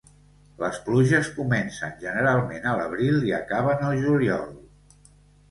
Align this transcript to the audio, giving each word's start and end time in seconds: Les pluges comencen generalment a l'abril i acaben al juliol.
Les 0.61 0.77
pluges 0.85 1.29
comencen 1.35 1.93
generalment 2.05 2.67
a 2.73 2.75
l'abril 2.81 3.21
i 3.29 3.35
acaben 3.41 3.87
al 3.91 4.03
juliol. 4.09 4.51